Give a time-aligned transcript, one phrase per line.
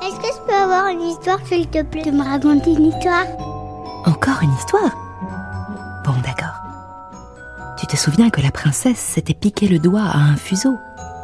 [0.00, 3.26] Est-ce que je peux avoir une histoire, s'il te plaît, de me raconter une histoire?
[4.06, 4.94] Encore une histoire?
[6.04, 6.54] Bon, d'accord.
[7.78, 10.76] Tu te souviens que la princesse s'était piqué le doigt à un fuseau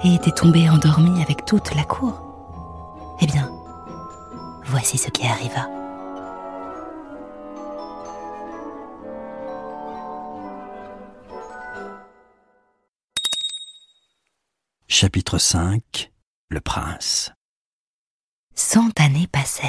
[0.02, 3.16] et était tombée endormie avec toute la cour?
[3.20, 3.50] Eh bien,
[4.64, 5.68] voici ce qui arriva.
[14.88, 16.12] Chapitre 5
[16.50, 17.32] Le prince
[18.74, 19.68] Cent années passèrent.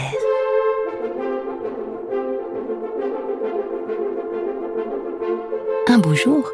[5.87, 6.49] Un beau jour,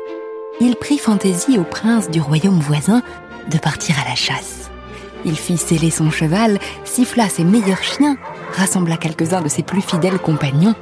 [0.59, 3.03] il prit fantaisie au prince du royaume voisin
[3.49, 4.69] de partir à la chasse.
[5.23, 8.17] Il fit sceller son cheval, siffla ses meilleurs chiens,
[8.51, 10.75] rassembla quelques-uns de ses plus fidèles compagnons,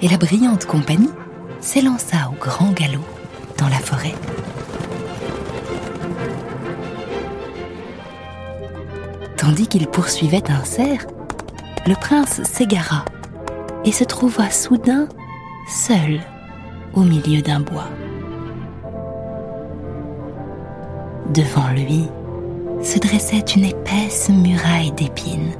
[0.00, 1.10] et la brillante compagnie
[1.60, 3.04] s'élança au grand galop
[3.58, 4.14] dans la forêt.
[9.42, 11.04] Tandis qu'il poursuivait un cerf,
[11.84, 13.04] le prince s'égara
[13.84, 15.08] et se trouva soudain
[15.68, 16.20] seul
[16.94, 17.88] au milieu d'un bois.
[21.34, 22.08] Devant lui
[22.84, 25.54] se dressait une épaisse muraille d'épines,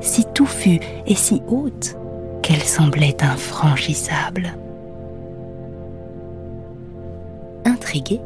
[0.00, 1.98] si touffue et si haute
[2.42, 4.54] qu'elle semblait infranchissable.
[7.66, 8.22] Intrigué,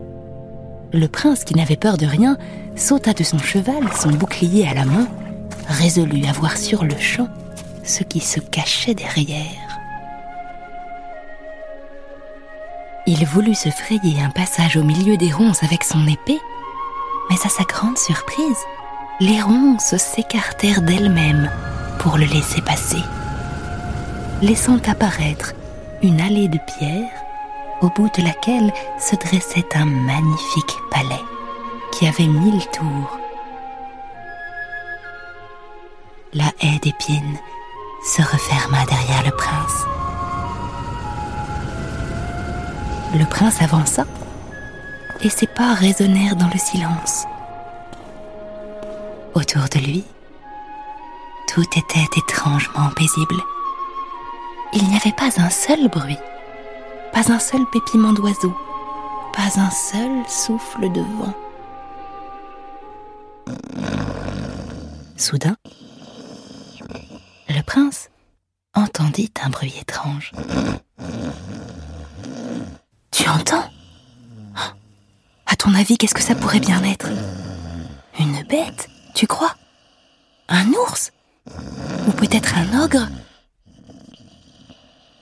[0.95, 2.39] le prince, qui n'avait peur de rien,
[2.77, 5.09] sauta de son cheval, son bouclier à la main,
[5.69, 7.28] résolu à voir sur le champ
[7.83, 9.45] ce qui se cachait derrière.
[13.07, 16.41] Il voulut se frayer un passage au milieu des ronces avec son épée,
[17.29, 18.57] mais à sa grande surprise,
[19.20, 21.51] les ronces s'écartèrent d'elles-mêmes
[21.98, 23.02] pour le laisser passer,
[24.40, 25.52] laissant apparaître
[26.02, 27.23] une allée de pierres
[27.80, 31.24] au bout de laquelle se dressait un magnifique palais
[31.92, 33.18] qui avait mille tours.
[36.33, 37.39] La haie d'épines
[38.05, 39.84] se referma derrière le prince.
[43.14, 44.05] Le prince avança
[45.23, 47.24] et ses pas résonnèrent dans le silence.
[49.34, 50.05] Autour de lui,
[51.52, 53.40] tout était étrangement paisible.
[54.73, 56.18] Il n'y avait pas un seul bruit
[57.14, 58.52] pas un seul pépiment d'oiseau,
[59.33, 61.35] pas un seul souffle de vent.
[65.17, 65.57] Soudain,
[67.48, 68.11] le prince
[68.75, 70.33] entendit un bruit étrange.
[73.13, 73.70] Tu entends?
[75.46, 77.08] À ton avis, qu'est-ce que ça pourrait bien être?
[78.19, 79.55] Une bête, tu crois?
[80.48, 81.13] Un ours?
[82.08, 83.07] Ou peut-être un ogre?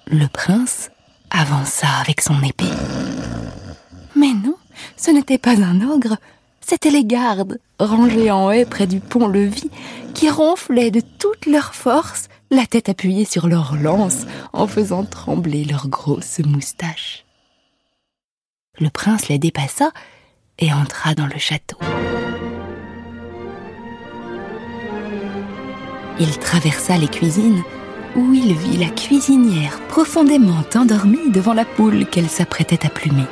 [0.07, 0.91] Le prince
[1.33, 2.65] avança avec son épée.
[4.15, 4.57] Mais non,
[4.97, 6.17] ce n'était pas un ogre,
[6.61, 9.71] c'étaient les gardes, rangés en haie près du pont-levis,
[10.15, 15.65] qui ronflaient de toute leur force, la tête appuyée sur leurs lances, en faisant trembler
[15.65, 17.25] leurs grosses moustaches.
[18.79, 19.91] Le prince les dépassa
[20.59, 21.79] et entra dans le château.
[26.21, 27.63] Il traversa les cuisines,
[28.17, 33.27] où il vit la cuisinière profondément endormie devant la poule qu'elle s'apprêtait à plumer.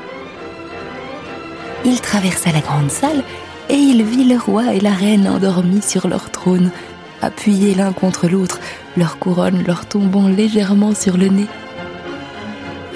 [1.84, 3.22] Il traversa la grande salle
[3.68, 6.70] et il vit le roi et la reine endormis sur leur trône,
[7.22, 8.60] appuyés l'un contre l'autre,
[8.96, 11.46] leur couronne leur tombant légèrement sur le nez.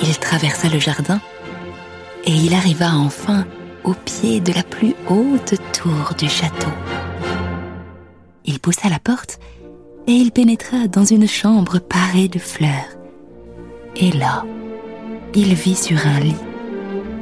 [0.02, 1.20] Il traversa le jardin
[2.24, 3.46] et il arriva enfin
[3.84, 6.70] au pied de la plus haute tour du château.
[8.44, 9.38] Il poussa la porte
[10.06, 12.98] et il pénétra dans une chambre parée de fleurs.
[13.96, 14.44] Et là,
[15.34, 16.34] il vit sur un lit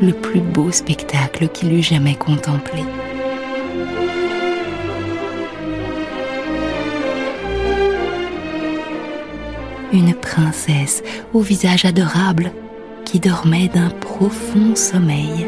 [0.01, 2.83] le plus beau spectacle qu'il eût jamais contemplé.
[9.93, 11.03] Une princesse
[11.33, 12.51] au visage adorable
[13.05, 15.47] qui dormait d'un profond sommeil.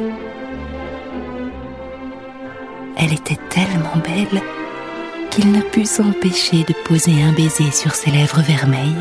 [2.96, 4.42] Elle était tellement belle
[5.34, 8.94] qu'il ne put s'empêcher de poser un baiser sur ses lèvres vermeilles.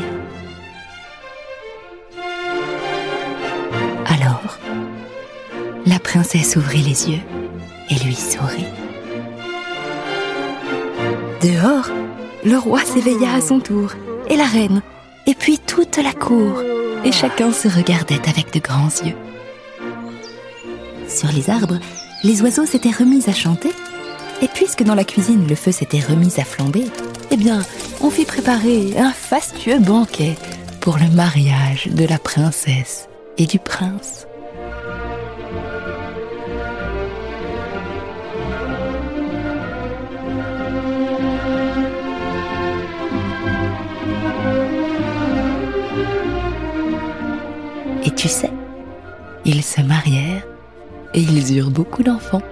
[4.06, 4.58] Alors,
[5.86, 7.20] la princesse ouvrit les yeux
[7.88, 8.66] et lui sourit.
[11.40, 11.88] Dehors,
[12.44, 13.92] le roi s'éveilla à son tour,
[14.28, 14.82] et la reine,
[15.26, 16.60] et puis toute la cour,
[17.04, 19.14] et chacun se regardait avec de grands yeux.
[21.06, 21.78] Sur les arbres,
[22.24, 23.70] les oiseaux s'étaient remis à chanter,
[24.42, 26.84] et puisque dans la cuisine le feu s'était remis à flamber,
[27.30, 27.62] eh bien,
[28.00, 30.34] on fit préparer un fastueux banquet
[30.80, 33.08] pour le mariage de la princesse
[33.38, 34.26] et du prince.
[48.04, 48.50] Et tu sais,
[49.44, 50.46] ils se marièrent
[51.14, 52.42] et ils eurent beaucoup d'enfants.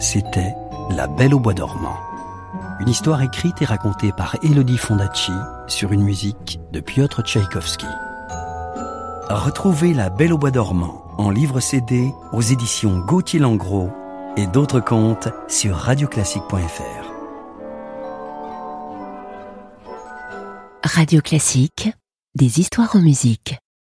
[0.00, 0.54] C'était
[0.88, 1.98] La Belle au Bois dormant.
[2.80, 5.30] Une histoire écrite et racontée par Elodie Fondacci
[5.68, 7.84] sur une musique de Piotr Tchaïkovski.
[9.28, 13.90] Retrouvez La Belle au Bois dormant en livre CD aux éditions Gauthier Langros
[14.38, 17.10] et d'autres contes sur radioclassique.fr.
[20.82, 21.90] Radio Classique,
[22.34, 23.58] des histoires en musique.